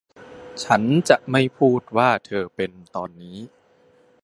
[0.63, 3.37] ฉันจะไม่พูดว่าเธอเป็น ตอนนี้